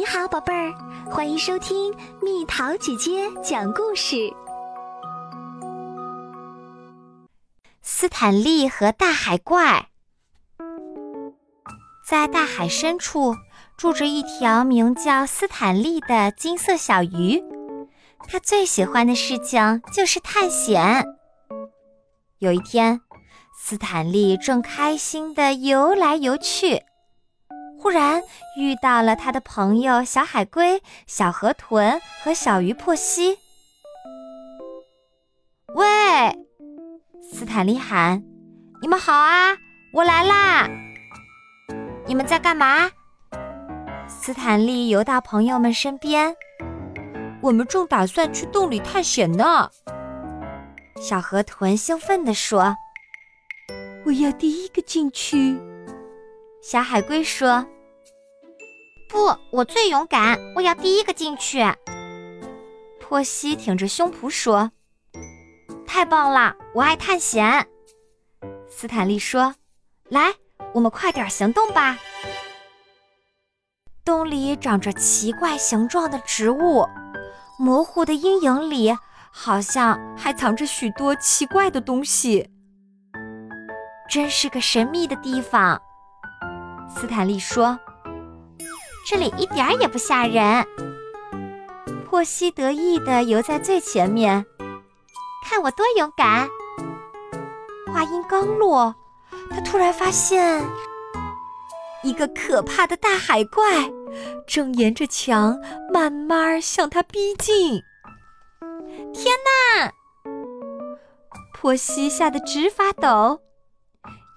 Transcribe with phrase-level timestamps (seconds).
[0.00, 0.72] 你好，宝贝儿，
[1.10, 4.32] 欢迎收听蜜桃姐姐讲故事。
[7.82, 9.90] 斯坦利和大海怪，
[12.02, 13.36] 在大海深处
[13.76, 17.44] 住着一条名叫斯坦利的金色小鱼。
[18.26, 21.04] 它最喜欢的事情就是探险。
[22.38, 23.02] 有一天，
[23.54, 26.84] 斯坦利正开心地游来游去。
[27.80, 28.22] 忽然
[28.58, 33.38] 遇到了他的朋友小海龟、小河豚和小鱼珀西。
[35.74, 36.36] 喂，
[37.32, 38.22] 斯坦利喊
[38.82, 39.56] ：“你们好啊，
[39.94, 40.68] 我来啦！”
[42.06, 42.90] 你们在干嘛？
[44.06, 46.36] 斯坦利游到朋友们身边。
[47.40, 49.70] 我们正打算去洞里探险呢。
[51.00, 52.76] 小河豚兴奋地说
[54.04, 55.58] ：“我要第一个进去。”
[56.62, 57.66] 小海龟说
[59.08, 61.64] ：“不，我最勇敢，我要第一个进去。”
[63.00, 64.70] 珀西挺着胸脯说
[65.86, 67.66] ：“太棒了，我爱探险。”
[68.68, 69.54] 斯坦利说
[70.10, 70.34] ：“来，
[70.74, 71.98] 我们快点行动吧。”
[74.04, 76.86] 洞里长着奇怪形状的植物，
[77.58, 78.94] 模糊的阴影里
[79.32, 82.50] 好像还藏着许多奇怪的东西，
[84.08, 85.80] 真是个神秘的地方。
[86.94, 87.78] 斯坦利说
[89.06, 90.66] ：“这里一点也不吓人。”
[92.04, 94.44] 珀西得意地游在最前面，
[95.48, 96.48] 看我多勇敢！
[97.92, 98.94] 话音刚落，
[99.50, 100.64] 他突然发现
[102.02, 103.90] 一个可怕的大海怪
[104.46, 105.56] 正沿着墙
[105.92, 107.80] 慢慢向他逼近。
[109.12, 109.92] 天哪！
[111.54, 113.40] 珀西吓得直发抖。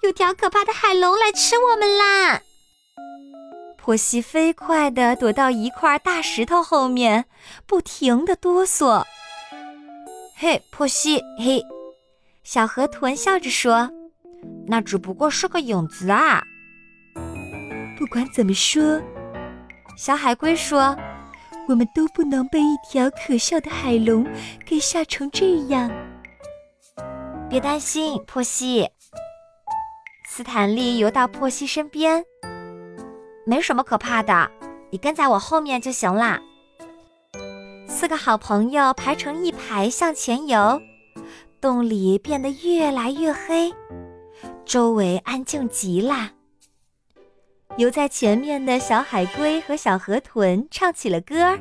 [0.03, 2.41] 有条可怕的海龙来吃我们啦！
[3.77, 7.23] 珀西飞快地躲到一块大石头后面，
[7.65, 9.01] 不停地哆嗦。
[10.35, 11.63] 嘿，珀西，嘿，
[12.43, 13.89] 小河豚笑着说
[14.67, 16.43] ：“那只不过是个影子啊。”
[17.97, 19.01] 不管怎么说，
[19.97, 20.97] 小海龟说
[21.69, 24.27] ：“我们都不能被一条可笑的海龙
[24.65, 25.89] 给吓成这样。”
[27.49, 28.89] 别担心，珀西。
[30.35, 32.25] 斯坦利游到珀西身边，
[33.45, 34.49] 没什么可怕的，
[34.89, 36.41] 你跟在我后面就行啦。
[37.87, 40.81] 四个好朋友排成一排向前游，
[41.61, 43.71] 洞里变得越来越黑，
[44.65, 46.31] 周围安静极了。
[47.77, 51.59] 游在前面的小海龟和小河豚唱起了歌儿：“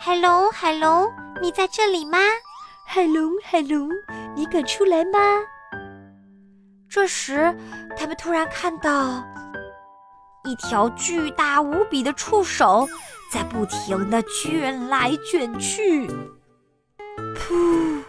[0.00, 1.12] 海龙，海龙，
[1.42, 2.16] 你在这里吗？
[2.86, 3.90] 海龙，海龙，
[4.34, 5.18] 你敢出来吗？”
[6.94, 7.52] 这时，
[7.96, 9.20] 他们突然看到
[10.44, 12.88] 一条巨大无比的触手
[13.32, 16.06] 在不停地卷来卷去。
[17.34, 18.00] 噗！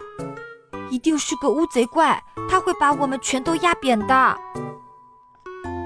[0.88, 4.38] 一定是个乌贼怪，它会把我们全都压扁的。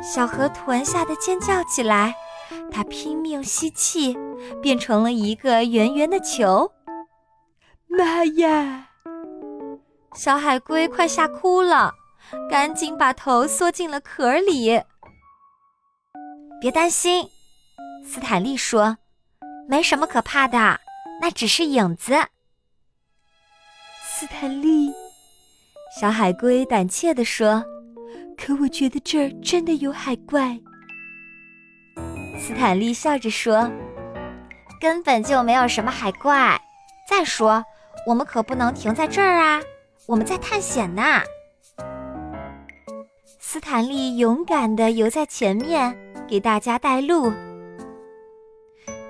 [0.02, 2.14] 小河豚吓得尖叫起来，
[2.70, 4.14] 它拼命吸气，
[4.60, 6.70] 变成了一个圆圆的球。
[7.88, 8.88] 妈呀！
[10.12, 11.94] 小海龟快吓哭了。
[12.48, 14.82] 赶紧把头缩进了壳里。
[16.60, 17.26] 别担心，
[18.04, 18.98] 斯坦利说
[19.68, 20.78] ：“没什么可怕的，
[21.20, 22.14] 那只是影子。”
[24.04, 24.92] 斯坦利，
[25.98, 27.64] 小海龟胆怯地说
[28.36, 30.60] ：“可我觉得这儿真的有海怪。”
[32.38, 33.70] 斯坦利笑着说
[34.80, 36.60] ：“根本就没有什么海怪。
[37.08, 37.64] 再说，
[38.06, 39.60] 我们可不能停在这儿啊，
[40.06, 41.22] 我们在探险呢。”
[43.52, 47.32] 斯坦利勇敢地游在前面，给大家带路。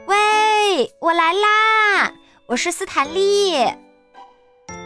[0.07, 2.11] 喂，我来啦！
[2.47, 3.53] 我是斯坦利。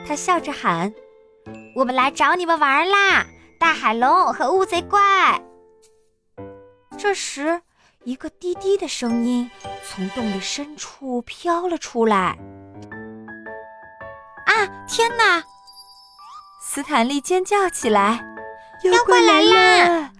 [0.09, 0.93] 他笑着喊
[1.77, 3.25] ：“我们来找你们玩啦！
[3.61, 5.41] 大海龙和乌贼怪。”
[6.99, 7.63] 这时，
[8.03, 9.49] 一个滴滴的声音
[9.85, 12.37] 从洞的深处飘了出来。
[14.47, 15.45] “啊，天哪！”
[16.61, 18.34] 斯坦利尖叫起来。
[18.85, 20.11] 妖怪来啦！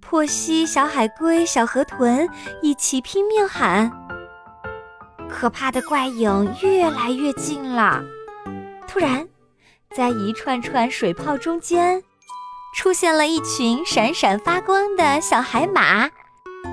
[0.00, 2.28] 珀西、小海龟、小河豚
[2.60, 3.90] 一起拼命喊。
[5.28, 8.02] 可怕的怪影越来越近了。
[8.88, 9.26] 突然，
[9.94, 12.02] 在一串串水泡中间，
[12.74, 16.10] 出现了一群闪闪发光的小海马，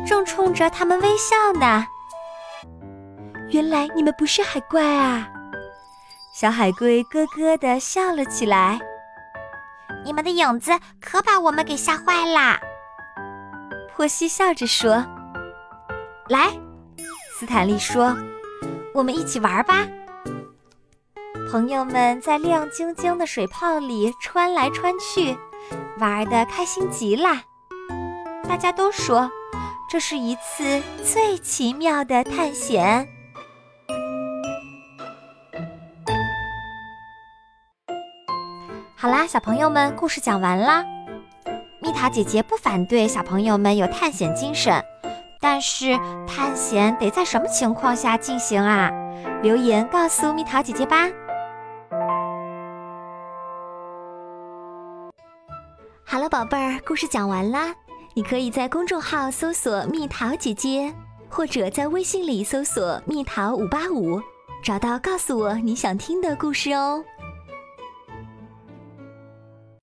[0.08, 1.86] 正冲着他们微笑呢。
[3.50, 5.30] 原来你们不是海怪啊！
[6.34, 8.80] 小海龟咯咯地笑了起来。
[10.10, 12.60] 你们的影子可把我们给吓坏啦！
[13.94, 15.06] 珀西笑着说
[16.30, 16.50] ：“来，
[17.32, 18.18] 斯坦利说
[18.92, 19.88] ：“我们一起玩吧。”
[21.52, 25.38] 朋友们在亮晶晶的水泡里穿来穿去，
[26.00, 27.44] 玩得开心极了。
[28.48, 29.30] 大家都说，
[29.88, 33.08] 这是一次最奇妙的探险。
[39.02, 40.84] 好啦，小朋友们，故事讲完啦。
[41.80, 44.84] 蜜桃姐姐不反对小朋友们有探险精神，
[45.40, 45.98] 但是
[46.28, 48.92] 探险得在什么情况下进行啊？
[49.42, 51.08] 留言告诉蜜桃姐姐吧。
[56.04, 57.74] 好了，宝贝儿，故事讲完啦。
[58.16, 60.94] 你可以在公众号搜索“蜜桃姐姐”，
[61.32, 64.22] 或者在微信里搜索“蜜桃五八五”，
[64.62, 67.02] 找到告诉我你想听的故事哦。